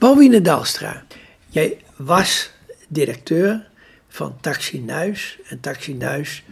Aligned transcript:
Pauline 0.00 0.40
Dalstra, 0.40 1.02
jij 1.48 1.78
was 1.96 2.50
directeur 2.88 3.66
van 4.08 4.36
Taxi 4.40 4.80
Nuis. 4.80 5.38
En 5.48 5.60
Taxi 5.60 5.94
Nuis 5.94 6.44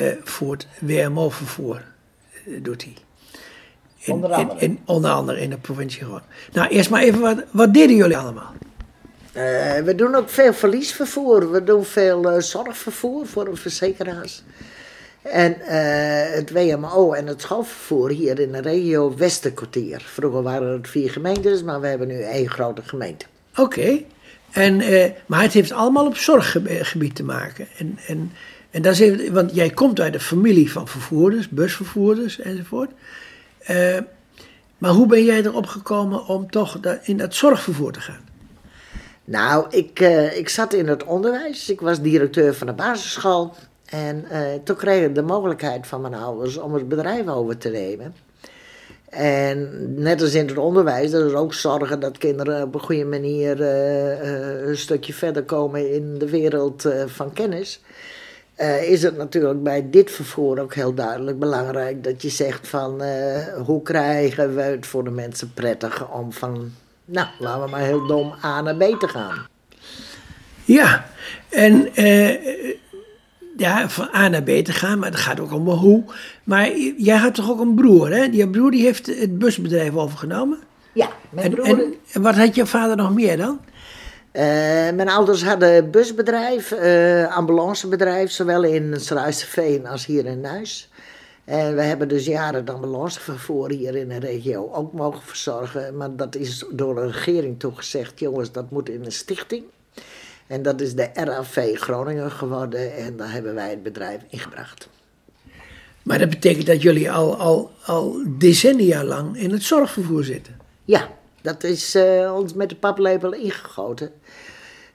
uh, 0.00 0.08
voert 0.22 0.66
WMO-vervoer, 0.78 1.82
uh, 2.46 2.62
doet 2.62 2.82
hij. 2.82 2.94
In, 3.98 4.12
onder 4.12 4.32
andere. 4.32 4.60
In, 4.60 4.70
in, 4.70 4.78
onder 4.84 5.10
andere 5.10 5.40
in 5.40 5.50
de 5.50 5.56
provincie 5.56 6.02
gewoon. 6.02 6.22
Nou, 6.52 6.68
eerst 6.68 6.90
maar 6.90 7.02
even, 7.02 7.20
wat, 7.20 7.44
wat 7.50 7.74
deden 7.74 7.96
jullie 7.96 8.16
allemaal? 8.16 8.52
Uh, 9.36 9.42
we 9.76 9.92
doen 9.96 10.14
ook 10.14 10.30
veel 10.30 10.52
verliesvervoer. 10.52 11.50
We 11.50 11.64
doen 11.64 11.84
veel 11.84 12.42
zorgvervoer 12.42 13.26
voor 13.26 13.44
de 13.44 13.56
verzekeraars. 13.56 14.42
En 15.24 15.56
het 16.34 16.50
WMO 16.50 17.12
en 17.12 17.26
het 17.26 17.40
schoolvervoer 17.40 18.10
hier 18.10 18.40
in 18.40 18.52
de 18.52 18.60
regio 18.60 19.16
Westerkwartier. 19.16 20.02
Vroeger 20.06 20.42
waren 20.42 20.72
het 20.72 20.88
vier 20.88 21.10
gemeentes, 21.10 21.62
maar 21.62 21.80
we 21.80 21.86
hebben 21.86 22.08
nu 22.08 22.20
één 22.20 22.50
grote 22.50 22.82
gemeente. 22.82 23.26
Oké. 23.56 23.62
Okay. 23.62 24.06
En, 24.54 24.80
uh, 24.80 25.04
maar 25.26 25.42
het 25.42 25.52
heeft 25.52 25.72
allemaal 25.72 26.06
op 26.06 26.16
zorggebied 26.16 27.14
te 27.14 27.22
maken. 27.22 27.66
En, 27.78 27.98
en, 28.06 28.32
en 28.70 28.82
dat 28.82 28.92
is 28.92 29.00
even, 29.00 29.32
want 29.32 29.54
jij 29.54 29.70
komt 29.70 30.00
uit 30.00 30.14
een 30.14 30.20
familie 30.20 30.72
van 30.72 30.88
vervoerders, 30.88 31.48
busvervoerders 31.48 32.40
enzovoort. 32.40 32.90
Uh, 33.70 33.98
maar 34.78 34.90
hoe 34.90 35.06
ben 35.06 35.24
jij 35.24 35.42
erop 35.44 35.66
gekomen 35.66 36.26
om 36.26 36.50
toch 36.50 36.78
in 37.02 37.16
dat 37.16 37.34
zorgvervoer 37.34 37.92
te 37.92 38.00
gaan? 38.00 38.28
Nou, 39.24 39.66
ik, 39.70 40.00
ik 40.34 40.48
zat 40.48 40.72
in 40.72 40.88
het 40.88 41.04
onderwijs. 41.04 41.68
Ik 41.68 41.80
was 41.80 42.00
directeur 42.00 42.54
van 42.54 42.66
de 42.66 42.72
basisschool. 42.72 43.54
En 43.84 44.24
toen 44.64 44.76
kreeg 44.76 45.06
ik 45.06 45.14
de 45.14 45.22
mogelijkheid 45.22 45.86
van 45.86 46.00
mijn 46.00 46.14
ouders 46.14 46.56
om 46.56 46.74
het 46.74 46.88
bedrijf 46.88 47.28
over 47.28 47.58
te 47.58 47.68
nemen. 47.68 48.14
En 49.08 49.70
net 50.02 50.22
als 50.22 50.34
in 50.34 50.46
het 50.46 50.58
onderwijs, 50.58 51.10
dat 51.10 51.26
is 51.26 51.32
ook 51.32 51.54
zorgen 51.54 52.00
dat 52.00 52.18
kinderen 52.18 52.62
op 52.62 52.74
een 52.74 52.80
goede 52.80 53.04
manier 53.04 53.60
uh, 53.60 54.66
een 54.66 54.76
stukje 54.76 55.12
verder 55.12 55.42
komen 55.42 55.92
in 55.92 56.18
de 56.18 56.30
wereld 56.30 56.88
van 57.06 57.32
kennis. 57.32 57.80
is 58.80 59.02
het 59.02 59.16
natuurlijk 59.16 59.62
bij 59.62 59.90
dit 59.90 60.10
vervoer 60.10 60.60
ook 60.60 60.74
heel 60.74 60.94
duidelijk 60.94 61.38
belangrijk 61.38 62.04
dat 62.04 62.22
je 62.22 62.28
zegt 62.28 62.68
van 62.68 63.02
hoe 63.64 63.82
krijgen 63.82 64.54
we 64.54 64.62
het 64.62 64.86
voor 64.86 65.04
de 65.04 65.10
mensen 65.10 65.52
prettig 65.54 66.12
om 66.12 66.32
van, 66.32 66.72
nou 67.04 67.28
laten 67.38 67.64
we 67.64 67.70
maar 67.70 67.80
heel 67.80 68.06
dom 68.06 68.34
A 68.44 68.60
naar 68.60 68.76
B 68.76 69.00
te 69.00 69.08
gaan. 69.08 69.46
Ja, 70.64 71.06
en 71.48 71.88
ja, 73.56 73.88
van 73.88 74.08
A 74.14 74.28
naar 74.28 74.42
B 74.42 74.48
te 74.48 74.72
gaan, 74.72 74.98
maar 74.98 75.10
het 75.10 75.18
gaat 75.18 75.40
ook 75.40 75.52
om 75.52 75.68
hoe. 75.68 76.04
Maar 76.44 76.76
jij 76.96 77.16
had 77.16 77.34
toch 77.34 77.50
ook 77.50 77.60
een 77.60 77.74
broer, 77.74 78.10
hè? 78.10 78.28
Die 78.28 78.50
broer 78.50 78.70
die 78.70 78.82
heeft 78.82 79.06
het 79.06 79.38
busbedrijf 79.38 79.94
overgenomen? 79.94 80.58
Ja, 80.92 81.08
mijn 81.30 81.50
broer... 81.50 81.66
En, 81.66 81.94
en, 82.12 82.22
wat 82.22 82.34
had 82.34 82.54
je 82.54 82.66
vader 82.66 82.96
nog 82.96 83.14
meer 83.14 83.36
dan? 83.36 83.60
Uh, 84.32 84.42
mijn 84.94 85.08
ouders 85.08 85.44
hadden 85.44 85.90
busbedrijf, 85.90 86.70
uh, 86.72 87.36
ambulancebedrijf, 87.36 88.30
zowel 88.30 88.62
in 88.62 89.00
Sruisterveen 89.00 89.86
als 89.86 90.06
hier 90.06 90.26
in 90.26 90.40
Nuis. 90.40 90.90
En 91.44 91.74
we 91.74 91.82
hebben 91.82 92.08
dus 92.08 92.26
jaren 92.26 92.60
het 92.60 92.70
ambulancevervoer 92.70 93.70
hier 93.70 93.96
in 93.96 94.08
de 94.08 94.18
regio 94.18 94.70
ook 94.72 94.92
mogen 94.92 95.22
verzorgen. 95.22 95.96
Maar 95.96 96.16
dat 96.16 96.34
is 96.34 96.64
door 96.70 96.94
de 96.94 97.06
regering 97.06 97.60
toegezegd, 97.60 98.20
jongens, 98.20 98.52
dat 98.52 98.70
moet 98.70 98.88
in 98.88 99.04
een 99.04 99.12
stichting. 99.12 99.64
En 100.54 100.62
dat 100.62 100.80
is 100.80 100.94
de 100.94 101.10
RAV 101.14 101.76
Groningen 101.76 102.30
geworden 102.30 102.96
en 102.96 103.16
daar 103.16 103.32
hebben 103.32 103.54
wij 103.54 103.70
het 103.70 103.82
bedrijf 103.82 104.20
ingebracht. 104.28 104.88
Maar 106.02 106.18
dat 106.18 106.30
betekent 106.30 106.66
dat 106.66 106.82
jullie 106.82 107.10
al, 107.10 107.36
al, 107.36 107.70
al 107.84 108.22
decennia 108.26 109.04
lang 109.04 109.36
in 109.36 109.50
het 109.50 109.62
zorgvervoer 109.62 110.24
zitten? 110.24 110.56
Ja, 110.84 111.08
dat 111.42 111.64
is 111.64 111.94
uh, 111.96 112.34
ons 112.34 112.52
met 112.52 112.68
de 112.68 112.76
paplepel 112.76 113.32
ingegoten. 113.32 114.12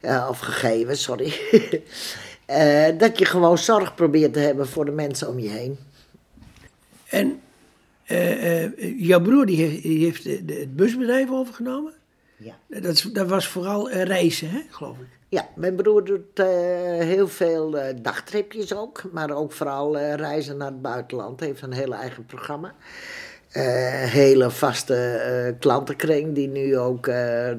Uh, 0.02 0.28
of 0.30 0.40
gegeven, 0.40 0.98
sorry. 0.98 1.34
uh, 2.50 2.88
dat 3.04 3.20
je 3.20 3.26
gewoon 3.26 3.58
zorg 3.58 3.96
probeert 3.96 4.34
te 4.34 4.40
hebben 4.40 4.68
voor 4.68 4.86
de 4.86 4.92
mensen 4.92 5.28
om 5.28 5.40
je 5.40 5.50
heen. 5.50 5.78
En 7.10 7.42
jouw 8.98 9.22
broer 9.22 9.46
die 9.46 9.58
heeft, 9.58 9.84
die 9.84 10.04
heeft 10.04 10.24
het 10.24 10.76
busbedrijf 10.76 11.30
overgenomen? 11.30 11.94
Ja. 12.40 12.82
Dat, 12.82 13.10
dat 13.14 13.28
was 13.28 13.48
vooral 13.48 13.92
reizen, 13.92 14.50
hè, 14.50 14.62
geloof 14.70 14.98
ik? 14.98 15.08
Ja, 15.30 15.48
mijn 15.56 15.76
broer 15.76 16.04
doet 16.04 16.40
uh, 16.40 16.46
heel 17.00 17.28
veel 17.28 17.78
uh, 17.78 17.84
dagtripjes 18.02 18.76
ook, 18.76 19.04
maar 19.12 19.32
ook 19.32 19.52
vooral 19.52 19.98
reizen 19.98 20.58
naar 20.58 20.68
het 20.68 20.82
buitenland. 20.82 21.40
Hij 21.40 21.50
heeft 21.50 21.62
een 21.62 21.74
hele 21.74 21.96
eigen 21.96 22.26
programma. 22.26 22.74
hele 24.10 24.52
vaste 24.52 25.56
klantenkring 25.60 26.36
die 26.36 26.48
nu 26.48 26.78
ook 26.78 27.08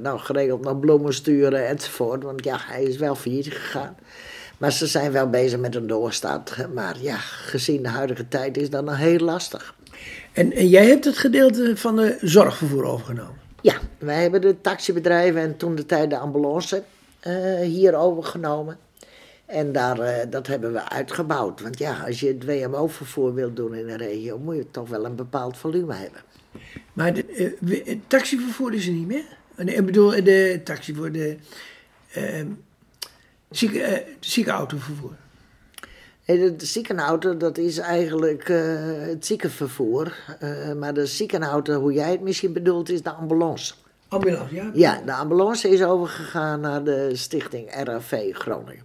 nou, 0.03 0.19
geregeld 0.19 0.65
naar 0.65 0.77
bloemen 0.77 1.15
sturen 1.15 1.69
enzovoort. 1.69 2.23
Want 2.23 2.45
ja, 2.45 2.57
hij 2.61 2.83
is 2.83 2.97
wel 2.97 3.15
failliet 3.15 3.47
gegaan. 3.47 3.97
Maar 4.59 4.73
ze 4.73 4.87
zijn 4.87 5.13
wel 5.13 5.31
bezig 5.31 5.59
met 5.59 5.75
een 5.75 5.87
doorstart. 5.87 6.67
Maar 6.75 6.97
ja, 7.01 7.17
gezien 7.17 7.83
de 7.83 7.89
huidige 7.89 8.29
tijd 8.29 8.57
is 8.57 8.71
dat 8.71 8.85
nog 8.85 8.97
heel 8.97 9.19
lastig. 9.19 9.75
En, 10.33 10.53
en 10.53 10.69
jij 10.69 10.87
hebt 10.87 11.05
het 11.05 11.19
gedeelte 11.19 11.77
van 11.77 11.97
de 11.97 12.19
zorgvervoer 12.21 12.85
overgenomen? 12.85 13.39
Ja, 13.63 13.79
wij 13.99 14.23
hebben 14.23 14.41
de 14.41 14.61
taxibedrijven 14.61 15.41
en 15.41 15.57
toen 15.57 15.75
de 15.75 15.87
tijd 15.87 16.11
de 16.11 16.19
ambulance 16.19 16.83
uh, 17.27 17.61
hier 17.61 17.95
overgenomen. 17.95 18.79
En 19.47 19.73
daar, 19.73 19.99
uh, 19.99 20.31
dat 20.31 20.47
hebben 20.47 20.73
we 20.73 20.89
uitgebouwd. 20.89 21.61
Want 21.61 21.79
ja, 21.79 22.03
als 22.07 22.21
je 22.21 22.27
het 22.27 22.45
WMO-vervoer 22.45 23.35
wilt 23.35 23.57
doen 23.57 23.75
in 23.75 23.89
een 23.89 23.97
regio, 23.97 24.39
moet 24.39 24.57
je 24.57 24.71
toch 24.71 24.89
wel 24.89 25.05
een 25.05 25.17
bepaald 25.17 25.57
volume 25.57 25.95
hebben. 25.95 26.21
Maar 26.93 27.15
de, 27.15 27.57
uh, 27.61 27.99
taxivervoer 28.07 28.75
is 28.75 28.87
er 28.87 28.93
niet 28.93 29.07
meer? 29.07 29.39
Ik 29.57 29.87
bedoel, 29.87 30.25
de 30.25 30.61
taxi 30.65 30.95
voor 30.95 31.13
de 31.13 31.37
zieke, 33.51 34.05
ziekenautovervoer. 34.21 35.17
De 36.37 36.67
ziekenauto, 36.67 37.37
dat 37.37 37.59
is 37.59 37.79
eigenlijk 37.79 38.49
het 39.09 39.27
ziekenvervoer. 39.27 40.17
maar 40.79 40.95
de 40.95 41.07
ziekenauto, 41.07 41.81
hoe 41.81 41.93
jij 41.93 42.11
het 42.11 42.21
misschien 42.21 42.53
bedoelt, 42.53 42.89
is 42.89 43.03
de 43.03 43.11
ambulance. 43.11 43.75
Ambulance, 44.09 44.55
ja? 44.55 44.71
Ja, 44.75 45.01
de 45.05 45.13
ambulance 45.13 45.69
is 45.69 45.83
overgegaan 45.83 46.61
naar 46.61 46.85
de 46.85 47.11
stichting 47.13 47.85
RAV 47.85 48.35
Groningen. 48.35 48.83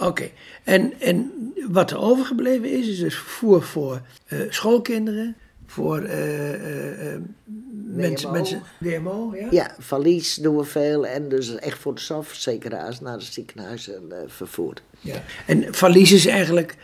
Oké, 0.00 0.08
okay. 0.08 0.32
en, 0.64 0.92
en 1.00 1.32
wat 1.68 1.90
er 1.90 1.98
overgebleven 1.98 2.70
is, 2.70 2.88
is 2.88 2.98
dus 2.98 3.14
vervoer 3.14 3.62
voor 3.62 4.00
uh, 4.28 4.40
schoolkinderen, 4.50 5.36
voor 5.70 6.02
uh, 6.02 7.12
uh, 7.12 7.20
mensen, 7.84 8.32
mensen, 8.32 8.62
WMO, 8.78 9.34
ja? 9.34 9.46
Ja, 9.50 9.74
valies 9.78 10.34
doen 10.34 10.56
we 10.56 10.64
veel 10.64 11.06
en 11.06 11.28
dus 11.28 11.54
echt 11.54 11.78
voor 11.78 11.94
de 11.94 12.00
zorgverzekeraars 12.00 13.00
naar 13.00 13.18
de 13.18 13.24
ziekenhuizen 13.24 14.12
vervoer. 14.26 14.74
Ja, 15.00 15.22
en 15.46 15.74
valies 15.74 16.12
is 16.12 16.26
eigenlijk 16.26 16.76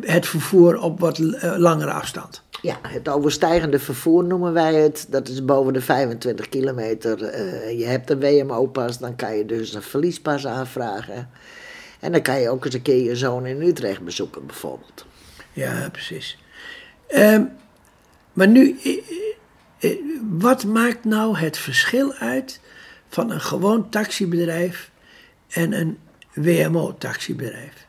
het 0.00 0.26
vervoer 0.26 0.80
op 0.80 1.00
wat 1.00 1.18
langere 1.56 1.92
afstand. 1.92 2.42
Ja, 2.62 2.78
het 2.82 3.08
overstijgende 3.08 3.78
vervoer 3.78 4.24
noemen 4.24 4.52
wij 4.52 4.74
het. 4.74 5.06
Dat 5.08 5.28
is 5.28 5.44
boven 5.44 5.72
de 5.72 5.80
25 5.80 6.48
kilometer. 6.48 7.22
Uh, 7.22 7.78
je 7.78 7.84
hebt 7.84 8.10
een 8.10 8.20
WMO-pas, 8.20 8.98
dan 8.98 9.16
kan 9.16 9.36
je 9.36 9.46
dus 9.46 9.74
een 9.74 9.82
verliespas 9.82 10.46
aanvragen. 10.46 11.30
En 12.00 12.12
dan 12.12 12.22
kan 12.22 12.40
je 12.40 12.50
ook 12.50 12.64
eens 12.64 12.74
een 12.74 12.82
keer 12.82 13.02
je 13.02 13.16
zoon 13.16 13.46
in 13.46 13.62
Utrecht 13.62 14.00
bezoeken, 14.00 14.46
bijvoorbeeld. 14.46 15.06
Ja, 15.52 15.88
precies. 15.92 16.38
Um, 17.08 17.50
maar 18.32 18.48
nu, 18.48 18.78
wat 20.30 20.64
maakt 20.64 21.04
nou 21.04 21.38
het 21.38 21.58
verschil 21.58 22.12
uit 22.12 22.60
van 23.08 23.30
een 23.30 23.40
gewoon 23.40 23.88
taxibedrijf 23.88 24.90
en 25.48 25.72
een 25.72 25.98
WMO-taxibedrijf? 26.34 27.86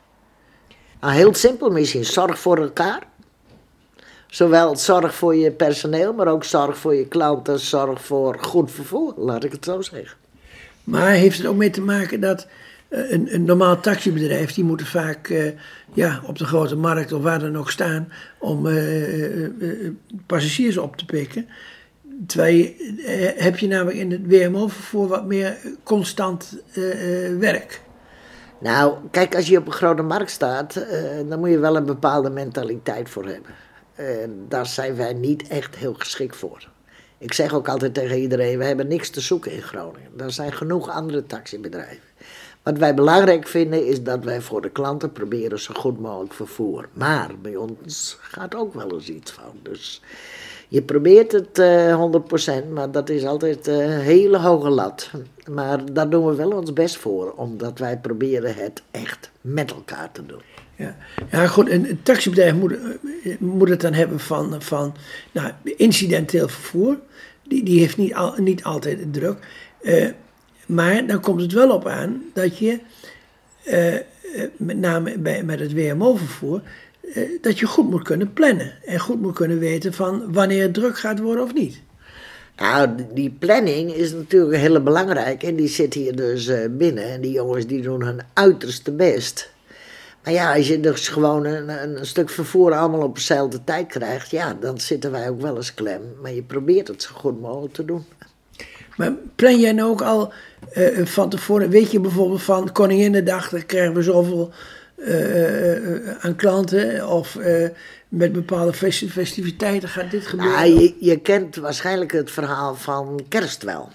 Nou, 1.00 1.14
heel 1.14 1.34
simpel 1.34 1.70
misschien, 1.70 2.04
zorg 2.04 2.38
voor 2.38 2.58
elkaar. 2.58 3.02
Zowel 4.26 4.76
zorg 4.76 5.14
voor 5.14 5.34
je 5.34 5.50
personeel, 5.50 6.12
maar 6.12 6.26
ook 6.26 6.44
zorg 6.44 6.78
voor 6.78 6.94
je 6.94 7.06
klanten, 7.06 7.58
zorg 7.58 8.04
voor 8.04 8.38
goed 8.40 8.70
vervoer, 8.70 9.14
laat 9.16 9.44
ik 9.44 9.52
het 9.52 9.64
zo 9.64 9.80
zeggen. 9.80 10.16
Maar 10.84 11.10
heeft 11.10 11.38
het 11.38 11.46
ook 11.46 11.56
mee 11.56 11.70
te 11.70 11.80
maken 11.80 12.20
dat 12.20 12.46
een, 12.92 13.34
een 13.34 13.44
normaal 13.44 13.80
taxibedrijf, 13.80 14.52
die 14.52 14.64
moeten 14.64 14.86
vaak 14.86 15.28
uh, 15.28 15.50
ja, 15.92 16.20
op 16.26 16.38
de 16.38 16.44
grote 16.44 16.76
markt 16.76 17.12
of 17.12 17.22
waar 17.22 17.38
dan 17.38 17.56
ook 17.56 17.70
staan 17.70 18.12
om 18.38 18.66
uh, 18.66 19.90
passagiers 20.26 20.76
op 20.76 20.96
te 20.96 21.04
pikken. 21.04 21.48
Terwijl 22.26 22.74
heb 23.36 23.58
je 23.58 23.66
namelijk 23.66 23.96
in 23.96 24.10
het 24.10 24.26
WMO-vervoer 24.26 25.08
wat 25.08 25.26
meer 25.26 25.56
constant 25.82 26.62
werk. 27.38 27.80
Nou, 28.60 28.94
kijk, 29.10 29.34
als 29.34 29.46
je 29.46 29.58
op 29.58 29.66
een 29.66 29.72
grote 29.72 30.02
markt 30.02 30.30
staat, 30.30 30.86
dan 31.28 31.38
moet 31.38 31.50
je 31.50 31.58
wel 31.58 31.76
een 31.76 31.86
bepaalde 31.86 32.30
mentaliteit 32.30 33.08
voor 33.08 33.26
hebben. 33.26 33.50
En 33.94 34.44
daar 34.48 34.66
zijn 34.66 34.96
wij 34.96 35.12
niet 35.12 35.48
echt 35.48 35.76
heel 35.76 35.94
geschikt 35.94 36.36
voor. 36.36 36.68
Ik 37.18 37.32
zeg 37.32 37.54
ook 37.54 37.68
altijd 37.68 37.94
tegen 37.94 38.18
iedereen: 38.18 38.58
we 38.58 38.64
hebben 38.64 38.88
niks 38.88 39.10
te 39.10 39.20
zoeken 39.20 39.52
in 39.52 39.62
Groningen. 39.62 40.10
Er 40.16 40.32
zijn 40.32 40.52
genoeg 40.52 40.90
andere 40.90 41.26
taxibedrijven. 41.26 42.11
Wat 42.62 42.78
wij 42.78 42.94
belangrijk 42.94 43.46
vinden 43.46 43.86
is 43.86 44.02
dat 44.02 44.24
wij 44.24 44.40
voor 44.40 44.62
de 44.62 44.70
klanten 44.70 45.12
proberen 45.12 45.60
zo 45.60 45.74
goed 45.74 46.00
mogelijk 46.00 46.34
vervoer. 46.34 46.88
Maar 46.92 47.30
bij 47.42 47.56
ons 47.56 48.16
gaat 48.20 48.54
ook 48.54 48.74
wel 48.74 48.92
eens 48.92 49.08
iets 49.08 49.30
van. 49.30 49.52
Dus 49.62 50.02
Je 50.68 50.82
probeert 50.82 51.32
het 51.32 51.58
eh 51.58 52.10
100%, 52.64 52.68
maar 52.72 52.90
dat 52.90 53.08
is 53.08 53.24
altijd 53.24 53.66
een 53.66 53.90
hele 53.90 54.38
hoge 54.38 54.68
lat. 54.68 55.10
Maar 55.50 55.92
daar 55.92 56.10
doen 56.10 56.26
we 56.26 56.34
wel 56.34 56.50
ons 56.50 56.72
best 56.72 56.96
voor, 56.96 57.32
omdat 57.32 57.78
wij 57.78 57.98
proberen 57.98 58.54
het 58.54 58.82
echt 58.90 59.30
met 59.40 59.70
elkaar 59.70 60.12
te 60.12 60.26
doen. 60.26 60.42
Ja, 60.76 60.96
ja 61.30 61.46
goed, 61.46 61.70
een, 61.70 62.00
taxibedrijf 62.02 62.54
moet, 62.54 62.72
eh, 62.72 63.38
moet 63.38 63.68
het 63.68 63.80
dan 63.80 63.92
hebben 63.92 64.20
van, 64.20 64.62
van 64.62 64.94
nou, 65.32 65.52
incidenteel 65.62 66.48
vervoer. 66.48 66.98
Die, 67.42 67.64
die 67.64 67.78
heeft 67.78 67.96
niet, 67.96 68.14
al, 68.14 68.34
niet 68.36 68.64
altijd 68.64 69.12
druk. 69.12 69.38
Eh, 69.82 70.08
maar 70.72 71.06
dan 71.06 71.20
komt 71.20 71.40
het 71.40 71.52
wel 71.52 71.70
op 71.70 71.86
aan 71.86 72.22
dat 72.32 72.58
je, 72.58 72.78
eh, 73.64 73.94
eh, 73.94 74.02
met 74.56 74.78
name 74.78 75.18
bij, 75.18 75.44
met 75.44 75.60
het 75.60 75.72
WMO-vervoer, 75.72 76.62
eh, 77.14 77.22
dat 77.40 77.58
je 77.58 77.66
goed 77.66 77.90
moet 77.90 78.02
kunnen 78.02 78.32
plannen. 78.32 78.72
En 78.84 79.00
goed 79.00 79.20
moet 79.20 79.34
kunnen 79.34 79.58
weten 79.58 79.92
van 79.92 80.32
wanneer 80.32 80.62
het 80.62 80.74
druk 80.74 80.98
gaat 80.98 81.18
worden 81.18 81.44
of 81.44 81.54
niet. 81.54 81.80
Nou, 82.56 82.88
die 83.14 83.36
planning 83.38 83.94
is 83.94 84.12
natuurlijk 84.12 84.56
heel 84.56 84.82
belangrijk 84.82 85.42
en 85.42 85.56
die 85.56 85.68
zit 85.68 85.94
hier 85.94 86.16
dus 86.16 86.50
binnen. 86.70 87.04
En 87.04 87.20
die 87.20 87.32
jongens 87.32 87.66
die 87.66 87.82
doen 87.82 88.02
hun 88.02 88.20
uiterste 88.32 88.92
best. 88.92 89.50
Maar 90.24 90.32
ja, 90.32 90.54
als 90.54 90.68
je 90.68 90.80
dus 90.80 91.08
gewoon 91.08 91.44
een, 91.44 91.68
een 91.68 92.06
stuk 92.06 92.30
vervoer 92.30 92.72
allemaal 92.72 93.02
op 93.02 93.14
dezelfde 93.14 93.64
tijd 93.64 93.86
krijgt, 93.86 94.30
ja, 94.30 94.54
dan 94.60 94.80
zitten 94.80 95.10
wij 95.10 95.28
ook 95.28 95.40
wel 95.40 95.56
eens 95.56 95.74
klem. 95.74 96.02
Maar 96.22 96.32
je 96.32 96.42
probeert 96.42 96.88
het 96.88 97.02
zo 97.02 97.10
goed 97.14 97.40
mogelijk 97.40 97.74
te 97.74 97.84
doen. 97.84 98.04
Maar 98.96 99.12
plan 99.36 99.60
jij 99.60 99.72
nou 99.72 99.90
ook 99.90 100.02
al 100.02 100.32
eh, 100.72 101.06
van 101.06 101.28
tevoren, 101.28 101.68
weet 101.70 101.90
je 101.90 102.00
bijvoorbeeld 102.00 102.42
van 102.42 102.72
Koninginnedag, 102.72 103.48
dan 103.48 103.66
krijgen 103.66 103.94
we 103.94 104.02
zoveel 104.02 104.50
eh, 104.96 105.76
eh, 105.76 106.16
aan 106.20 106.36
klanten 106.36 107.08
of 107.08 107.38
met 108.08 108.32
bepaalde 108.32 108.72
festi- 108.72 109.10
festiviteiten 109.10 109.88
gaat 109.88 110.10
dit 110.10 110.26
gebeuren? 110.26 110.54
Nou, 110.54 110.80
je, 110.80 110.94
je 111.00 111.20
kent 111.20 111.56
waarschijnlijk 111.56 112.12
het 112.12 112.30
verhaal 112.30 112.74
van 112.74 113.24
kerst 113.28 113.62
wel. 113.62 113.88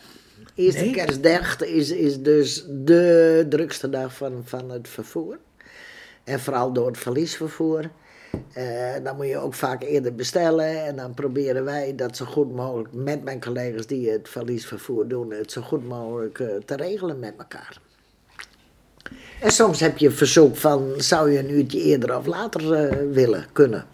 Eerste 0.56 0.82
Nee. 0.84 0.92
kerstdag 0.92 1.62
is, 1.62 1.92
is 1.92 2.22
dus 2.22 2.66
de 2.68 3.46
drukste 3.50 3.90
dag 3.90 4.14
van, 4.14 4.42
van 4.46 4.72
het 4.72 4.88
vervoer. 4.88 5.38
En 6.24 6.40
vooral 6.40 6.74
door 6.74 6.88
het 6.88 6.98
verliesvervoer. 6.98 7.90
Eh, 8.58 9.04
dan 9.04 9.16
moet 9.16 9.28
je 9.28 9.38
ook 9.38 9.54
vaak 9.54 9.84
eerder 9.84 10.16
bestellen. 10.16 10.86
En 10.86 10.96
dan 10.96 11.14
proberen 11.14 11.64
wij 11.64 11.96
dat 11.96 12.18
zo 12.18 12.26
goed 12.26 12.56
mogelijk 12.56 12.94
met 12.94 13.24
mijn 13.24 13.42
collega's 13.42 13.88
die 13.88 14.10
het 14.10 14.30
verliesvervoer 14.30 15.08
doen, 15.08 15.32
het 15.32 15.52
zo 15.52 15.62
goed 15.62 15.88
mogelijk 15.88 16.40
eh, 16.40 16.48
te 16.66 16.76
regelen 16.76 17.20
met 17.20 17.34
elkaar. 17.38 17.80
En 19.42 19.52
soms 19.52 19.80
heb 19.80 19.98
je 19.98 20.06
een 20.06 20.14
verzoek 20.14 20.56
van, 20.56 20.94
zou 20.98 21.32
je 21.32 21.40
een 21.40 21.52
uurtje 21.52 21.82
eerder 21.82 22.18
of 22.18 22.26
later 22.26 22.74
eh, 22.74 22.98
willen 23.12 23.46
kunnen? 23.52 23.86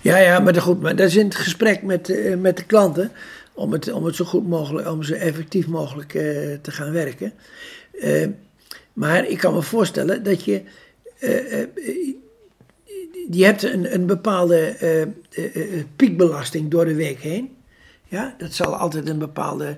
Ja, 0.00 0.16
ja, 0.16 0.38
maar 0.38 0.54
goed, 0.54 0.80
maar 0.80 0.96
dat 0.96 1.06
is 1.06 1.16
in 1.16 1.24
het 1.24 1.34
gesprek 1.34 1.82
met, 1.82 2.36
met 2.38 2.56
de 2.56 2.64
klanten 2.64 3.12
om 3.54 3.72
het, 3.72 3.92
om 3.92 4.04
het 4.04 4.16
zo 4.16 4.24
goed 4.24 4.48
mogelijk, 4.48 4.88
om 4.88 5.02
zo 5.02 5.14
effectief 5.14 5.66
mogelijk 5.66 6.10
te 6.62 6.70
gaan 6.70 6.92
werken. 6.92 7.32
Maar 8.92 9.28
ik 9.28 9.38
kan 9.38 9.54
me 9.54 9.62
voorstellen 9.62 10.22
dat 10.22 10.44
je, 10.44 10.62
je 13.30 13.44
hebt 13.44 13.62
een, 13.62 13.94
een 13.94 14.06
bepaalde 14.06 14.56
eh, 14.56 15.02
eh, 15.02 15.08
eh, 15.30 15.84
piekbelasting 15.96 16.70
door 16.70 16.84
de 16.84 16.94
week 16.94 17.20
heen. 17.20 17.56
Ja, 18.04 18.34
dat 18.38 18.52
zal 18.52 18.76
altijd 18.76 19.08
een 19.08 19.18
bepaalde 19.18 19.76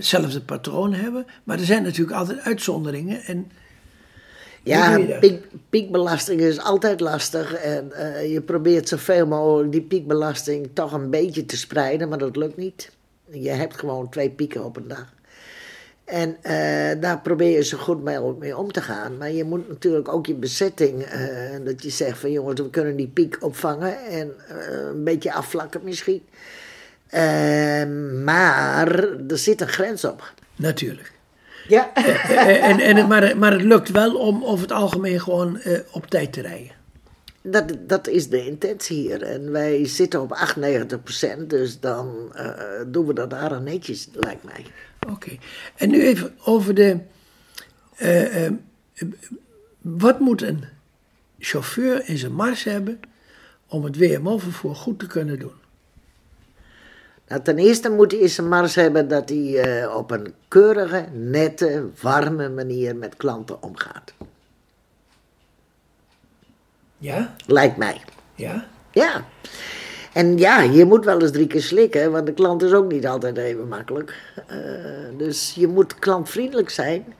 zelfde 0.00 0.40
patroon 0.40 0.92
hebben. 0.92 1.26
Maar 1.44 1.58
er 1.58 1.64
zijn 1.64 1.82
natuurlijk 1.82 2.16
altijd 2.16 2.40
uitzonderingen. 2.40 3.22
En 3.22 3.50
Ja, 4.62 4.98
piek, 5.20 5.46
piekbelasting 5.70 6.40
is 6.40 6.60
altijd 6.60 7.00
lastig. 7.00 7.54
En 7.54 7.92
je 8.28 8.42
probeert 8.44 8.88
zoveel 8.88 9.26
mogelijk 9.26 9.72
die 9.72 9.82
piekbelasting 9.82 10.68
toch 10.72 10.92
een 10.92 11.10
beetje 11.10 11.46
te 11.46 11.56
spreiden, 11.56 12.08
maar 12.08 12.18
dat 12.18 12.36
lukt 12.36 12.56
niet. 12.56 12.90
Je 13.30 13.50
hebt 13.50 13.78
gewoon 13.78 14.08
twee 14.08 14.30
pieken 14.30 14.64
op 14.64 14.76
een 14.76 14.88
dag. 14.88 15.14
En 16.06 16.36
eh, 16.42 17.00
daar 17.00 17.20
probeer 17.20 17.50
je 17.50 17.64
zo 17.64 17.78
goed 17.78 18.04
mogelijk 18.04 18.38
mee 18.38 18.56
om 18.56 18.72
te 18.72 18.80
gaan. 18.82 19.16
Maar 19.16 19.30
je 19.32 19.44
moet 19.44 19.68
natuurlijk 19.68 20.08
ook 20.08 20.26
je 20.26 20.34
bezetting, 20.34 21.02
eh, 21.02 21.20
dat 21.64 21.82
je 21.82 21.90
zegt 21.90 22.18
van 22.18 22.30
jongens, 22.30 22.60
we 22.60 22.70
kunnen 22.70 22.96
die 22.96 23.08
piek 23.08 23.36
opvangen 23.40 23.98
en 24.04 24.32
eh, 24.48 24.56
een 24.88 25.04
beetje 25.04 25.32
afvlakken 25.32 25.80
misschien. 25.84 26.22
Eh, 27.06 27.84
maar 28.24 28.88
er 29.28 29.38
zit 29.38 29.60
een 29.60 29.68
grens 29.68 30.04
op. 30.04 30.32
natuurlijk. 30.56 31.12
Ja. 31.68 31.94
En, 31.94 32.78
en, 32.80 33.06
maar, 33.06 33.22
het- 33.22 33.36
maar 33.38 33.52
het 33.52 33.62
lukt 33.62 33.90
wel 33.90 34.14
om 34.16 34.44
over 34.44 34.62
het 34.62 34.72
algemeen 34.72 35.20
gewoon 35.20 35.60
eh, 35.60 35.78
op 35.92 36.06
tijd 36.06 36.32
te 36.32 36.40
rijden. 36.40 36.74
Dat, 37.42 37.64
dat 37.86 38.06
is 38.08 38.28
de 38.28 38.46
intentie 38.46 38.96
hier. 39.00 39.22
En 39.22 39.50
wij 39.52 39.86
zitten 39.86 40.20
op 40.20 40.36
98%, 41.38 41.46
dus 41.46 41.80
dan 41.80 42.30
eh, 42.34 42.48
doen 42.86 43.06
we 43.06 43.12
dat 43.12 43.32
aardig 43.34 43.60
netjes, 43.60 44.08
lijkt 44.12 44.44
mij. 44.44 44.64
Oké. 45.10 45.36
En 45.76 45.90
nu 45.90 46.02
even 46.02 46.34
over 46.44 46.74
de. 46.74 46.98
eh, 47.96 48.46
eh, 48.46 48.52
wat 49.80 50.20
moet 50.20 50.42
een 50.42 50.64
chauffeur 51.38 52.08
in 52.08 52.18
zijn 52.18 52.32
mars 52.34 52.64
hebben 52.64 53.00
om 53.66 53.84
het 53.84 53.98
WMO-vervoer 53.98 54.74
goed 54.76 54.98
te 54.98 55.06
kunnen 55.06 55.38
doen? 55.38 55.52
Nou, 57.28 57.42
ten 57.42 57.58
eerste 57.58 57.88
moet 57.90 58.12
hij 58.12 58.20
in 58.20 58.28
zijn 58.28 58.48
mars 58.48 58.74
hebben 58.74 59.08
dat 59.08 59.28
hij 59.28 59.58
eh, 59.60 59.96
op 59.96 60.10
een 60.10 60.34
keurige, 60.48 61.06
nette, 61.12 61.88
warme 62.00 62.48
manier 62.48 62.96
met 62.96 63.16
klanten 63.16 63.62
omgaat. 63.62 64.12
Ja? 66.98 67.34
Lijkt 67.46 67.76
mij. 67.76 68.00
Ja? 68.34 68.66
Ja. 68.92 69.24
En 70.16 70.38
ja, 70.38 70.62
je 70.62 70.84
moet 70.84 71.04
wel 71.04 71.20
eens 71.20 71.30
drie 71.30 71.46
keer 71.46 71.62
slikken, 71.62 72.12
want 72.12 72.26
de 72.26 72.32
klant 72.32 72.62
is 72.62 72.72
ook 72.72 72.92
niet 72.92 73.06
altijd 73.06 73.36
even 73.36 73.68
makkelijk. 73.68 74.14
Eh, 74.46 74.58
dus 75.16 75.52
je 75.54 75.66
moet 75.66 75.98
klantvriendelijk 75.98 76.70
zijn. 76.70 77.14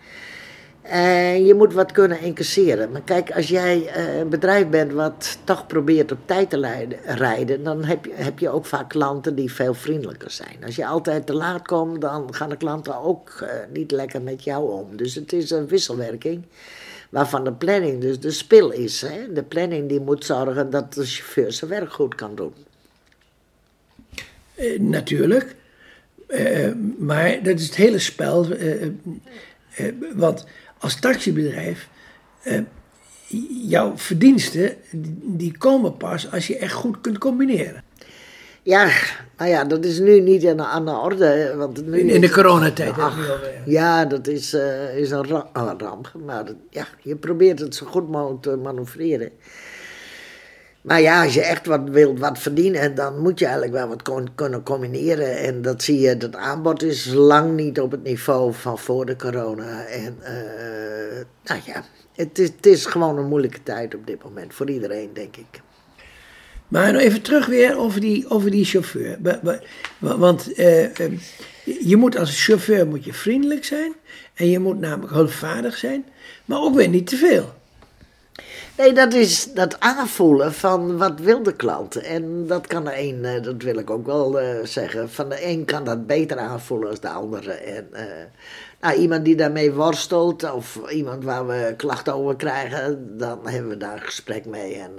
En 0.82 1.44
je 1.44 1.54
moet 1.54 1.72
wat 1.72 1.92
kunnen 1.92 2.20
incasseren. 2.20 2.90
Maar 2.90 3.00
kijk, 3.00 3.30
als 3.30 3.48
jij 3.48 3.86
eh, 3.86 4.18
een 4.18 4.28
bedrijf 4.28 4.68
bent 4.68 4.92
wat 4.92 5.38
toch 5.44 5.66
probeert 5.66 6.12
op 6.12 6.18
tijd 6.24 6.50
te 6.50 6.86
rijden, 7.04 7.64
dan 7.64 7.84
heb 7.84 8.04
je, 8.04 8.12
heb 8.14 8.38
je 8.38 8.48
ook 8.48 8.66
vaak 8.66 8.88
klanten 8.88 9.34
die 9.34 9.52
veel 9.52 9.74
vriendelijker 9.74 10.30
zijn. 10.30 10.64
Als 10.64 10.76
je 10.76 10.86
altijd 10.86 11.26
te 11.26 11.34
laat 11.34 11.66
komt, 11.66 12.00
dan 12.00 12.34
gaan 12.34 12.48
de 12.48 12.56
klanten 12.56 13.02
ook 13.02 13.30
eh, 13.40 13.48
niet 13.72 13.90
lekker 13.90 14.22
met 14.22 14.44
jou 14.44 14.72
om. 14.72 14.96
Dus 14.96 15.14
het 15.14 15.32
is 15.32 15.50
een 15.50 15.68
wisselwerking 15.68 16.44
waarvan 17.10 17.44
de 17.44 17.52
planning 17.52 18.00
dus 18.00 18.20
de 18.20 18.30
spil 18.30 18.70
is. 18.70 19.00
Hè? 19.00 19.32
De 19.32 19.42
planning 19.42 19.88
die 19.88 20.00
moet 20.00 20.24
zorgen 20.24 20.70
dat 20.70 20.94
de 20.94 21.04
chauffeur 21.04 21.52
zijn 21.52 21.70
werk 21.70 21.92
goed 21.92 22.14
kan 22.14 22.34
doen. 22.34 22.65
Eh, 24.56 24.80
natuurlijk. 24.80 25.56
Eh, 26.26 26.72
maar 26.98 27.42
dat 27.42 27.58
is 27.58 27.66
het 27.66 27.74
hele 27.76 27.98
spel. 27.98 28.50
eh, 28.50 28.82
eh, 28.82 28.88
eh, 29.76 29.92
want 30.14 30.46
als 30.78 31.00
taxibedrijf. 31.00 31.88
eh, 32.42 32.60
jouw 33.68 33.92
verdiensten 33.96 34.74
die, 35.22 35.58
komen 35.58 35.96
pas 35.96 36.32
als 36.32 36.46
je 36.46 36.56
echt 36.58 36.72
goed 36.72 37.00
kunt 37.00 37.18
combineren. 37.18 37.84
Ja, 38.62 38.88
maar 39.36 39.48
ja, 39.48 39.64
dat 39.64 39.84
is 39.84 39.98
nu 39.98 40.20
niet 40.20 40.46
aan 40.46 40.56
de, 40.56 40.64
aan 40.64 40.84
de 40.84 40.90
orde. 40.90 41.54
Want 41.56 41.86
nu 41.86 41.98
In, 42.00 42.08
in 42.08 42.20
de 42.20 42.30
coronatijd. 42.30 42.98
Ach. 42.98 43.40
Ja, 43.66 44.04
dat 44.04 44.26
is, 44.26 44.52
eh, 44.54 44.96
is 44.98 45.10
een 45.10 45.26
ramp. 45.78 46.12
Maar 46.24 46.44
dat- 46.44 46.56
ja, 46.70 46.86
je 47.02 47.16
probeert 47.16 47.58
het 47.58 47.74
zo 47.74 47.86
goed 47.86 48.08
mogelijk 48.10 48.42
te 48.42 48.56
manoeuvreren. 48.56 49.30
Maar 50.86 51.00
ja, 51.00 51.24
als 51.24 51.34
je 51.34 51.42
echt 51.42 51.66
wat 51.66 51.88
wilt 51.90 52.18
wat 52.18 52.38
verdienen, 52.38 52.94
dan 52.94 53.18
moet 53.18 53.38
je 53.38 53.44
eigenlijk 53.44 53.74
wel 53.74 53.88
wat 53.88 54.30
kunnen 54.34 54.62
combineren. 54.62 55.38
En 55.38 55.62
dat 55.62 55.82
zie 55.82 56.00
je, 56.00 56.16
dat 56.16 56.34
aanbod 56.36 56.82
is 56.82 57.12
lang 57.12 57.56
niet 57.56 57.80
op 57.80 57.90
het 57.90 58.02
niveau 58.02 58.52
van 58.54 58.78
voor 58.78 59.06
de 59.06 59.16
corona. 59.16 59.84
En 59.86 60.16
eh, 60.22 61.24
nou 61.44 61.60
ja, 61.64 61.84
het 62.14 62.38
is, 62.38 62.48
het 62.56 62.66
is 62.66 62.86
gewoon 62.86 63.18
een 63.18 63.28
moeilijke 63.28 63.62
tijd 63.62 63.94
op 63.94 64.06
dit 64.06 64.24
moment 64.24 64.54
voor 64.54 64.70
iedereen, 64.70 65.10
denk 65.12 65.36
ik. 65.36 65.60
Maar 66.68 66.92
nog 66.92 67.02
even 67.02 67.22
terug 67.22 67.46
weer 67.46 67.78
over 67.78 68.00
die, 68.00 68.28
over 68.30 68.50
die 68.50 68.64
chauffeur. 68.64 69.16
Wa- 69.22 69.40
wa- 69.42 69.60
wa- 69.98 70.18
Want 70.18 70.52
eh, 70.54 71.00
eh, 71.00 71.12
je 71.64 71.96
moet 71.96 72.18
als 72.18 72.44
chauffeur 72.44 72.86
moet 72.86 73.04
je 73.04 73.12
vriendelijk 73.12 73.64
zijn. 73.64 73.92
En 74.34 74.50
je 74.50 74.58
moet 74.58 74.80
namelijk 74.80 75.12
hulpvaardig 75.12 75.76
zijn. 75.76 76.04
Maar 76.44 76.60
ook 76.60 76.74
weer 76.74 76.88
niet 76.88 77.06
te 77.06 77.16
veel. 77.16 77.54
Nee, 78.76 78.92
dat 78.92 79.14
is 79.14 79.52
dat 79.52 79.80
aanvoelen 79.80 80.52
van 80.52 80.96
wat 80.96 81.20
wil 81.20 81.42
de 81.42 81.52
klant. 81.52 81.96
En 81.96 82.46
dat 82.46 82.66
kan 82.66 82.84
de 82.84 82.98
een, 82.98 83.24
eh, 83.24 83.42
dat 83.42 83.62
wil 83.62 83.78
ik 83.78 83.90
ook 83.90 84.06
wel 84.06 84.40
eh, 84.40 84.64
zeggen, 84.64 85.10
van 85.10 85.28
de 85.28 85.46
een 85.46 85.64
kan 85.64 85.84
dat 85.84 86.06
beter 86.06 86.38
aanvoelen 86.38 86.88
als 86.88 87.00
de 87.00 87.08
andere. 87.08 87.52
En 87.52 87.88
eh, 87.92 88.04
nou, 88.80 88.98
iemand 88.98 89.24
die 89.24 89.36
daarmee 89.36 89.72
worstelt 89.72 90.52
of 90.52 90.80
iemand 90.90 91.24
waar 91.24 91.46
we 91.46 91.74
klachten 91.76 92.14
over 92.14 92.36
krijgen, 92.36 93.18
dan 93.18 93.48
hebben 93.48 93.70
we 93.70 93.76
daar 93.76 93.96
een 93.96 94.02
gesprek 94.02 94.46
mee 94.46 94.74
en 94.74 94.90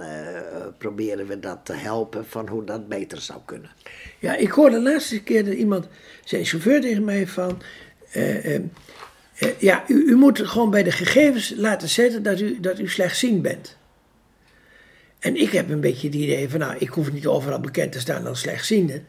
proberen 0.78 1.26
we 1.26 1.40
dat 1.40 1.58
te 1.62 1.72
helpen 1.72 2.26
van 2.26 2.48
hoe 2.48 2.64
dat 2.64 2.88
beter 2.88 3.20
zou 3.20 3.38
kunnen. 3.44 3.70
Ja, 4.18 4.36
ik 4.36 4.50
hoorde 4.50 4.76
de 4.76 4.90
laatste 4.90 5.22
keer 5.22 5.44
dat 5.44 5.54
iemand, 5.54 5.88
zei 6.24 6.40
een 6.40 6.46
chauffeur 6.46 6.80
tegen 6.80 7.04
mij 7.04 7.26
van... 7.26 7.62
eh, 9.38 9.48
eh, 9.48 9.54
eh, 9.54 9.60
ja, 9.60 9.84
u, 9.88 10.04
u 10.06 10.16
moet 10.16 10.40
gewoon 10.40 10.70
bij 10.70 10.82
de 10.82 10.90
gegevens 10.90 11.54
laten 11.56 11.88
zetten 11.88 12.22
dat 12.22 12.40
u, 12.40 12.60
dat 12.60 12.78
u 12.78 12.88
slechtziend 12.88 13.42
bent. 13.42 13.76
En 15.18 15.36
ik 15.36 15.50
heb 15.50 15.70
een 15.70 15.80
beetje 15.80 16.06
het 16.06 16.16
idee 16.16 16.48
van, 16.48 16.58
nou, 16.60 16.76
ik 16.78 16.88
hoef 16.88 17.12
niet 17.12 17.26
overal 17.26 17.60
bekend 17.60 17.92
te 17.92 18.00
staan 18.00 18.26
als 18.26 18.40
slechtziende. 18.40 19.02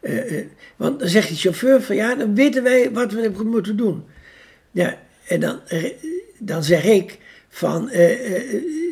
Uh, 0.00 0.32
uh, 0.32 0.44
want 0.76 0.98
dan 0.98 1.08
zegt 1.08 1.28
die 1.28 1.36
chauffeur 1.36 1.82
van, 1.82 1.96
ja, 1.96 2.14
dan 2.14 2.34
weten 2.34 2.62
wij 2.62 2.90
wat 2.90 3.12
we 3.12 3.44
moeten 3.44 3.76
doen. 3.76 4.04
Ja, 4.70 4.98
en 5.28 5.40
dan, 5.40 5.60
dan 6.38 6.64
zeg 6.64 6.84
ik 6.84 7.18
van, 7.48 7.90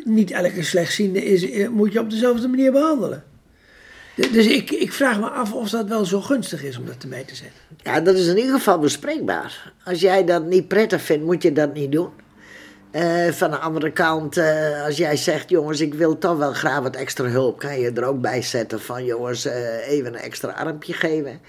niet 0.03 0.31
elke 0.31 0.63
slechtziende 0.63 1.25
is, 1.25 1.67
moet 1.69 1.93
je 1.93 1.99
op 1.99 2.09
dezelfde 2.09 2.47
manier 2.47 2.71
behandelen. 2.71 3.23
Dus 4.15 4.47
ik, 4.47 4.71
ik 4.71 4.93
vraag 4.93 5.19
me 5.19 5.29
af 5.29 5.53
of 5.53 5.69
dat 5.69 5.87
wel 5.87 6.05
zo 6.05 6.21
gunstig 6.21 6.63
is 6.63 6.77
om 6.77 6.85
dat 6.85 7.03
erbij 7.03 7.23
te 7.23 7.35
zetten. 7.35 7.59
Ja, 7.77 7.99
dat 7.99 8.15
is 8.15 8.27
in 8.27 8.37
ieder 8.37 8.53
geval 8.53 8.79
bespreekbaar. 8.79 9.73
Als 9.83 9.99
jij 9.99 10.25
dat 10.25 10.45
niet 10.45 10.67
prettig 10.67 11.01
vindt, 11.01 11.25
moet 11.25 11.43
je 11.43 11.53
dat 11.53 11.73
niet 11.73 11.91
doen. 11.91 12.09
Uh, 12.91 13.27
van 13.31 13.51
de 13.51 13.57
andere 13.57 13.91
kant, 13.91 14.37
uh, 14.37 14.83
als 14.85 14.97
jij 14.97 15.15
zegt, 15.15 15.49
jongens, 15.49 15.79
ik 15.81 15.93
wil 15.93 16.17
toch 16.17 16.37
wel 16.37 16.53
graag 16.53 16.81
wat 16.81 16.95
extra 16.95 17.25
hulp, 17.25 17.59
kan 17.59 17.79
je 17.79 17.91
er 17.91 18.03
ook 18.03 18.21
bij 18.21 18.41
zetten 18.41 18.81
van, 18.81 19.05
jongens, 19.05 19.45
uh, 19.45 19.87
even 19.87 20.13
een 20.13 20.19
extra 20.19 20.51
armpje 20.51 20.93
geven. 20.93 21.39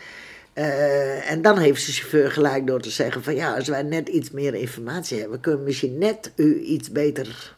en 1.29 1.43
dan 1.43 1.59
heeft 1.59 1.87
de 1.87 1.93
chauffeur 1.93 2.31
gelijk 2.31 2.67
door 2.67 2.81
te 2.81 2.91
zeggen 2.91 3.23
van, 3.23 3.35
ja, 3.35 3.55
als 3.55 3.69
wij 3.69 3.83
net 3.83 4.09
iets 4.09 4.31
meer 4.31 4.55
informatie 4.55 5.21
hebben, 5.21 5.41
kunnen 5.41 5.61
we 5.61 5.67
misschien 5.67 5.99
net 5.99 6.33
u 6.37 6.61
iets 6.61 6.91
beter 6.91 7.57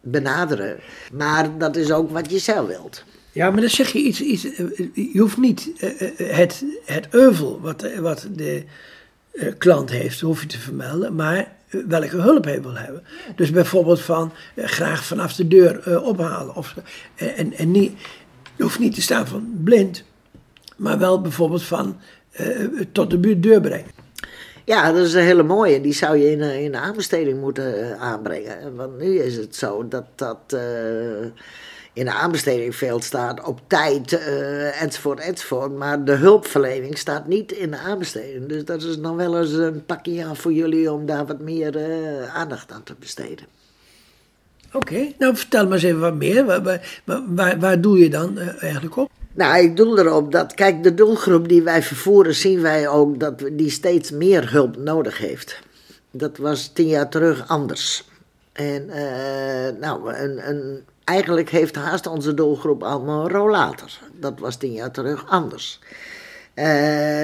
benaderen. 0.00 0.76
Maar 1.12 1.58
dat 1.58 1.76
is 1.76 1.92
ook 1.92 2.10
wat 2.10 2.30
je 2.30 2.38
zelf 2.38 2.66
wilt. 2.66 3.04
Ja, 3.34 3.50
maar 3.50 3.60
dan 3.60 3.70
zeg 3.70 3.92
je 3.92 3.98
iets, 3.98 4.20
iets 4.20 4.42
je 4.94 5.18
hoeft 5.18 5.36
niet 5.36 5.70
het, 6.16 6.64
het 6.84 7.06
euvel 7.10 7.60
wat, 7.60 7.86
wat 8.00 8.28
de 8.32 8.64
klant 9.58 9.90
heeft, 9.90 10.20
hoef 10.20 10.40
je 10.40 10.46
te 10.46 10.58
vermelden, 10.58 11.14
maar 11.14 11.52
welke 11.86 12.16
hulp 12.16 12.44
hij 12.44 12.62
wil 12.62 12.76
hebben. 12.76 13.02
Dus 13.36 13.50
bijvoorbeeld 13.50 14.00
van 14.00 14.32
eh, 14.54 14.64
graag 14.64 15.04
vanaf 15.04 15.34
de 15.34 15.48
deur 15.48 15.80
eh, 15.80 16.06
ophalen. 16.06 16.54
Of, 16.54 16.74
eh, 17.14 17.38
en, 17.38 17.52
en 17.52 17.70
niet, 17.70 17.92
je 18.56 18.62
hoeft 18.62 18.78
niet 18.78 18.94
te 18.94 19.02
staan 19.02 19.26
van 19.26 19.60
blind, 19.64 20.04
maar 20.76 20.98
wel 20.98 21.20
bijvoorbeeld 21.20 21.62
van 21.62 21.96
tot 22.92 23.10
de 23.10 23.18
buurt 23.18 23.42
deur 23.42 23.60
brengen. 23.60 23.90
Ja, 24.64 24.92
dat 24.92 25.06
is 25.06 25.14
een 25.14 25.22
hele 25.22 25.42
mooie. 25.42 25.80
Die 25.80 25.92
zou 25.92 26.16
je 26.16 26.30
in, 26.30 26.40
in 26.40 26.72
de 26.72 26.78
aanbesteding 26.78 27.40
moeten 27.40 27.98
aanbrengen. 27.98 28.76
Want 28.76 28.98
nu 28.98 29.18
is 29.18 29.36
het 29.36 29.56
zo 29.56 29.88
dat 29.88 30.04
dat 30.14 30.56
in 31.94 32.04
de 32.04 32.12
aanbesteding 32.12 32.76
veel 32.76 33.00
staat 33.00 33.42
op 33.42 33.60
tijd 33.66 34.12
uh, 34.12 34.82
enzovoort 34.82 35.20
enzovoort. 35.20 35.76
Maar 35.76 36.04
de 36.04 36.12
hulpverlening 36.12 36.98
staat 36.98 37.26
niet 37.26 37.52
in 37.52 37.70
de 37.70 37.78
aanbesteding. 37.78 38.46
Dus 38.46 38.64
dat 38.64 38.82
is 38.82 38.98
dan 38.98 39.16
wel 39.16 39.40
eens 39.40 39.52
een 39.52 39.84
pakje 39.84 40.24
aan 40.24 40.36
voor 40.36 40.52
jullie 40.52 40.92
om 40.92 41.06
daar 41.06 41.26
wat 41.26 41.40
meer 41.40 41.76
uh, 41.76 42.34
aandacht 42.34 42.72
aan 42.72 42.82
te 42.82 42.94
besteden. 42.98 43.46
Oké, 44.72 45.12
nou 45.18 45.36
vertel 45.36 45.64
maar 45.64 45.72
eens 45.72 45.82
even 45.82 46.00
wat 46.00 46.14
meer. 46.14 46.44
Waar, 46.44 46.62
waar, 46.62 47.02
waar, 47.26 47.58
waar 47.58 47.80
doe 47.80 47.98
je 47.98 48.10
dan 48.10 48.38
uh, 48.38 48.62
eigenlijk 48.62 48.96
op? 48.96 49.10
Nou, 49.32 49.62
ik 49.62 49.76
doe 49.76 49.98
erop 49.98 50.32
dat, 50.32 50.54
kijk, 50.54 50.82
de 50.82 50.94
doelgroep 50.94 51.48
die 51.48 51.62
wij 51.62 51.82
vervoeren, 51.82 52.34
zien 52.34 52.60
wij 52.60 52.88
ook 52.88 53.20
dat 53.20 53.42
die 53.52 53.70
steeds 53.70 54.10
meer 54.10 54.52
hulp 54.52 54.76
nodig 54.76 55.18
heeft. 55.18 55.58
Dat 56.10 56.36
was 56.36 56.70
tien 56.72 56.86
jaar 56.86 57.08
terug 57.08 57.48
anders. 57.48 58.08
En 58.52 58.86
nou, 59.80 60.14
een, 60.14 60.48
een 60.48 60.84
Eigenlijk 61.04 61.50
heeft 61.50 61.74
haast 61.74 62.06
onze 62.06 62.34
doelgroep 62.34 62.82
allemaal 62.82 63.24
een 63.24 63.30
rollator. 63.30 63.90
Dat 64.12 64.38
was 64.38 64.56
tien 64.56 64.72
jaar 64.72 64.90
terug 64.90 65.28
anders. 65.28 65.80
Uh, 66.54 66.64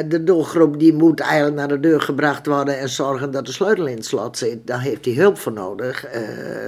de 0.09 0.23
doelgroep 0.25 0.79
die 0.79 0.93
moet 0.93 1.21
eigenlijk 1.21 1.57
naar 1.57 1.69
de 1.69 1.81
deur 1.81 2.01
gebracht 2.01 2.47
worden 2.47 2.79
en 2.79 2.89
zorgen 2.89 3.31
dat 3.31 3.47
de 3.47 3.53
sleutel 3.53 3.87
in 3.87 3.97
het 3.97 4.05
slot 4.05 4.39
zit. 4.39 4.67
Daar 4.67 4.81
heeft 4.81 5.05
hij 5.05 5.15
hulp 5.15 5.39
voor 5.39 5.53
nodig. 5.53 6.15
Uh, 6.15 6.23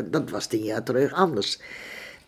dat 0.05 0.31
was 0.31 0.47
tien 0.47 0.65
jaar 0.65 0.83
terug 0.83 1.13
anders. 1.13 1.59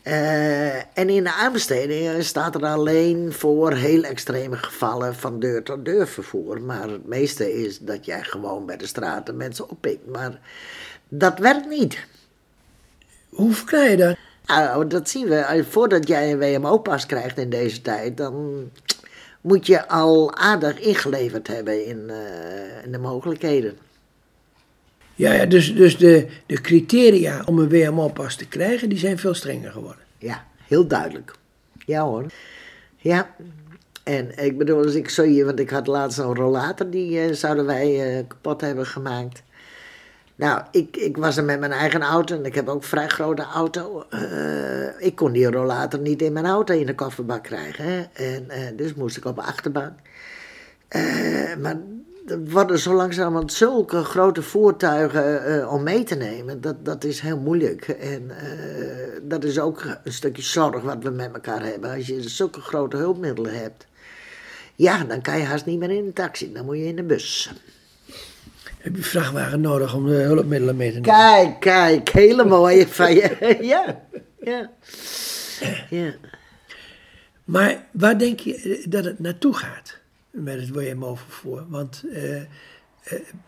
Uh, 0.04 0.74
en 0.74 1.08
in 1.08 1.24
de 1.24 1.32
aanbesteding 1.32 2.24
staat 2.24 2.54
er 2.54 2.64
alleen 2.64 3.32
voor 3.32 3.72
heel 3.72 4.02
extreme 4.02 4.56
gevallen 4.56 5.14
van 5.14 5.40
deur 5.40 5.62
tot 5.62 5.84
deur 5.84 6.06
vervoer. 6.08 6.60
Maar 6.60 6.88
het 6.88 7.06
meeste 7.06 7.62
is 7.62 7.78
dat 7.78 8.04
jij 8.04 8.22
gewoon 8.22 8.66
bij 8.66 8.76
de 8.76 8.86
straten 8.86 9.36
mensen 9.36 9.70
oppikt. 9.70 10.06
Maar 10.06 10.40
dat 11.08 11.38
werkt 11.38 11.68
niet. 11.68 12.06
Hoe 13.28 13.52
verklaar 13.52 13.90
je 13.90 13.96
dat? 13.96 14.16
Nou, 14.46 14.86
dat 14.86 15.08
zien 15.08 15.28
we. 15.28 15.64
Voordat 15.68 16.08
jij 16.08 16.32
een 16.32 16.38
WMO-pas 16.38 17.06
krijgt 17.06 17.38
in 17.38 17.50
deze 17.50 17.82
tijd, 17.82 18.16
dan 18.16 18.70
moet 19.40 19.66
je 19.66 19.88
al 19.88 20.34
aardig 20.34 20.80
ingeleverd 20.80 21.46
hebben 21.46 21.86
in, 21.86 21.98
uh, 22.06 22.84
in 22.84 22.92
de 22.92 22.98
mogelijkheden. 22.98 23.78
Ja, 25.14 25.32
ja 25.32 25.46
dus, 25.46 25.74
dus 25.74 25.96
de, 25.96 26.26
de 26.46 26.60
criteria 26.60 27.42
om 27.46 27.58
een 27.58 27.68
WMO-pas 27.68 28.36
te 28.36 28.48
krijgen, 28.48 28.88
die 28.88 28.98
zijn 28.98 29.18
veel 29.18 29.34
strenger 29.34 29.72
geworden. 29.72 30.02
Ja, 30.18 30.44
heel 30.66 30.86
duidelijk. 30.86 31.34
Ja 31.86 32.02
hoor. 32.02 32.26
Ja. 32.96 33.34
En 34.02 34.44
ik 34.44 34.58
bedoel, 34.58 34.84
als 34.84 34.94
ik 34.94 35.08
zo 35.08 35.22
hier, 35.22 35.44
want 35.44 35.58
ik 35.58 35.70
had 35.70 35.86
laatst 35.86 36.18
een 36.18 36.34
rollator, 36.34 36.90
die 36.90 37.28
uh, 37.28 37.32
zouden 37.32 37.66
wij 37.66 38.16
uh, 38.16 38.24
kapot 38.28 38.60
hebben 38.60 38.86
gemaakt. 38.86 39.42
Nou, 40.36 40.62
ik, 40.70 40.96
ik 40.96 41.16
was 41.16 41.36
er 41.36 41.44
met 41.44 41.60
mijn 41.60 41.72
eigen 41.72 42.02
auto 42.02 42.36
en 42.36 42.44
ik 42.44 42.54
heb 42.54 42.68
ook 42.68 42.82
een 42.82 42.88
vrij 42.88 43.08
grote 43.08 43.42
auto. 43.42 44.04
Uh, 44.10 45.00
ik 45.06 45.14
kon 45.14 45.32
die 45.32 45.50
rollator 45.50 46.00
niet 46.00 46.22
in 46.22 46.32
mijn 46.32 46.46
auto 46.46 46.74
in 46.74 46.86
de 46.86 46.94
kofferbak 46.94 47.42
krijgen. 47.42 47.84
Hè? 47.84 48.02
En, 48.12 48.46
uh, 48.50 48.76
dus 48.76 48.94
moest 48.94 49.16
ik 49.16 49.24
op 49.24 49.36
de 49.36 49.42
achterbank. 49.42 49.92
Uh, 50.96 51.56
maar 51.56 51.76
er 52.26 52.44
worden 52.44 52.78
zo 52.78 52.94
langzamerhand 52.94 53.52
zulke 53.52 54.04
grote 54.04 54.42
voertuigen 54.42 55.70
om 55.70 55.82
mee 55.82 56.02
te 56.02 56.14
nemen. 56.14 56.60
Dat, 56.60 56.84
dat 56.84 57.04
is 57.04 57.20
heel 57.20 57.38
moeilijk. 57.38 57.88
En 57.88 58.30
dat 59.22 59.44
is 59.44 59.58
ook 59.58 59.84
een 60.04 60.12
stukje 60.12 60.42
zorg 60.42 60.82
wat 60.82 61.02
we 61.02 61.10
met 61.10 61.32
elkaar 61.32 61.62
hebben. 61.62 61.90
Als 61.90 62.06
je 62.06 62.28
zulke 62.28 62.60
grote 62.60 62.96
hulpmiddelen 62.96 63.58
hebt. 63.58 63.86
Ja, 64.74 65.04
dan 65.04 65.20
kan 65.20 65.38
je 65.38 65.44
haast 65.44 65.66
niet 65.66 65.78
meer 65.78 65.90
in 65.90 66.04
een 66.04 66.12
taxi. 66.12 66.52
Dan 66.52 66.64
moet 66.64 66.76
je 66.76 66.84
in 66.84 66.96
de 66.96 67.02
bus 67.02 67.52
heb 68.84 68.96
je 68.96 69.02
vrachtwagen 69.02 69.60
nodig 69.60 69.94
om 69.94 70.06
de 70.06 70.14
hulpmiddelen 70.14 70.76
mee 70.76 70.92
te 70.92 71.00
nemen. 71.00 71.14
Kijk, 71.14 71.60
kijk, 71.60 72.08
hele 72.08 72.44
mooie 72.44 72.88
van 72.88 73.14
je. 73.14 73.58
ja, 73.60 74.00
ja, 74.40 74.70
ja. 75.90 76.14
Maar 77.44 77.84
waar 77.90 78.18
denk 78.18 78.40
je 78.40 78.84
dat 78.88 79.04
het 79.04 79.18
naartoe 79.18 79.54
gaat 79.54 79.98
met 80.30 80.60
het 80.60 80.70
WMO-vervoer? 80.70 81.64
Want 81.68 82.02
uh, 82.04 82.36
uh, 82.36 82.42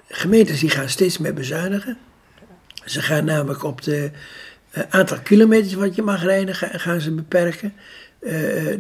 gemeentes 0.09 0.61
die 0.61 0.71
gaan 0.71 0.89
steeds 0.89 1.19
meer 1.19 1.35
bezuinigen. 1.35 1.99
Ze 2.85 3.03
gaan 3.03 3.25
namelijk 3.25 3.65
op 3.65 3.83
de 3.83 4.11
uh, 4.77 4.83
aantal 4.89 5.19
kilometers 5.19 5.75
wat 5.75 5.95
je 5.95 6.03
mag 6.03 6.23
rijden, 6.23 6.55
gaan, 6.55 6.81
gaan 6.81 7.01
ze 7.01 7.15
beperken. 7.15 7.73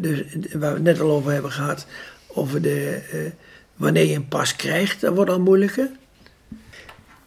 dus 0.00 0.22
waar 0.52 0.70
we 0.70 0.76
het 0.76 0.82
net 0.82 1.00
al 1.00 1.10
over 1.10 1.32
hebben 1.32 1.52
gehad, 1.52 1.86
over 2.26 2.62
de, 2.62 3.00
wanneer 3.75 4.06
je 4.06 4.14
een 4.14 4.28
pas 4.28 4.56
krijgt, 4.56 5.00
dat 5.00 5.14
wordt 5.14 5.30
al 5.30 5.40
moeilijker. 5.40 5.88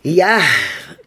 Ja, 0.02 0.42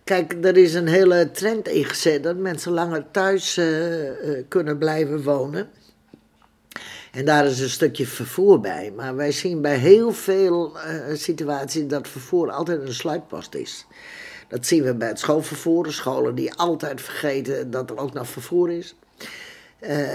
kijk, 0.04 0.44
er 0.44 0.56
is 0.56 0.74
een 0.74 0.86
hele 0.86 1.30
trend 1.30 1.68
ingezet 1.68 2.22
dat 2.22 2.36
mensen 2.36 2.72
langer 2.72 3.04
thuis 3.10 3.58
uh, 3.58 4.06
uh, 4.06 4.42
kunnen 4.48 4.78
blijven 4.78 5.22
wonen. 5.22 5.68
En 7.12 7.24
daar 7.24 7.46
is 7.46 7.60
een 7.60 7.68
stukje 7.68 8.06
vervoer 8.06 8.60
bij. 8.60 8.92
Maar 8.96 9.16
wij 9.16 9.32
zien 9.32 9.60
bij 9.60 9.76
heel 9.76 10.12
veel 10.12 10.76
uh, 10.76 11.14
situaties 11.14 11.86
dat 11.86 12.08
vervoer 12.08 12.50
altijd 12.50 12.80
een 12.80 12.94
sluitpost 12.94 13.54
is. 13.54 13.86
Dat 14.48 14.66
zien 14.66 14.82
we 14.82 14.94
bij 14.94 15.08
het 15.08 15.18
schoolvervoer, 15.18 15.92
scholen 15.92 16.34
die 16.34 16.54
altijd 16.54 17.00
vergeten 17.00 17.70
dat 17.70 17.90
er 17.90 17.98
ook 17.98 18.12
nog 18.12 18.28
vervoer 18.28 18.70
is. 18.70 18.94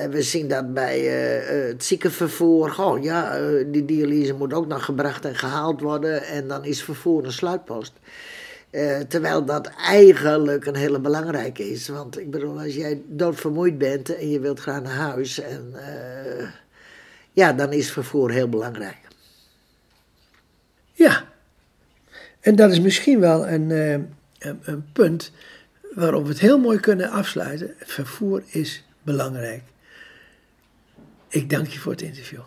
We 0.09 0.21
zien 0.21 0.47
dat 0.47 0.73
bij 0.73 0.99
het 0.99 1.83
ziekenvervoer. 1.83 2.75
Oh 2.79 3.03
ja, 3.03 3.39
die 3.65 3.85
dialyse 3.85 4.33
moet 4.33 4.53
ook 4.53 4.67
nog 4.67 4.85
gebracht 4.85 5.25
en 5.25 5.35
gehaald 5.35 5.81
worden. 5.81 6.23
En 6.23 6.47
dan 6.47 6.65
is 6.65 6.83
vervoer 6.83 7.25
een 7.25 7.31
sluitpost. 7.31 7.93
Uh, 8.71 8.99
terwijl 8.99 9.45
dat 9.45 9.67
eigenlijk 9.67 10.65
een 10.65 10.75
hele 10.75 10.99
belangrijke 10.99 11.69
is. 11.69 11.87
Want 11.87 12.19
ik 12.19 12.31
bedoel, 12.31 12.59
als 12.59 12.75
jij 12.75 13.01
doodvermoeid 13.07 13.77
bent 13.77 14.15
en 14.15 14.29
je 14.29 14.39
wilt 14.39 14.59
gaan 14.59 14.83
naar 14.83 14.95
huis, 14.95 15.39
en, 15.39 15.73
uh, 15.75 16.49
ja, 17.31 17.53
dan 17.53 17.73
is 17.73 17.91
vervoer 17.91 18.31
heel 18.31 18.49
belangrijk. 18.49 18.97
Ja, 20.93 21.23
en 22.39 22.55
dat 22.55 22.71
is 22.71 22.79
misschien 22.79 23.19
wel 23.19 23.47
uh, 23.47 23.51
een, 23.51 24.09
een, 24.39 24.91
punt 24.93 25.31
waarop 25.93 26.23
we 26.23 26.29
het 26.29 26.39
heel 26.39 26.59
mooi 26.59 26.79
kunnen 26.79 27.09
afsluiten. 27.09 27.73
Vervoer 27.79 28.43
is 28.47 28.83
belangrijk. 29.01 29.63
Ik 31.27 31.49
dank 31.49 31.67
je 31.67 31.79
voor 31.79 31.91
het 31.91 32.01
interview. 32.01 32.41